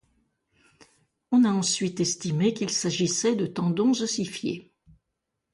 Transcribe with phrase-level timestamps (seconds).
[1.31, 4.73] On a ensuite estimé qu'il s'agissait de tendons ossifiés.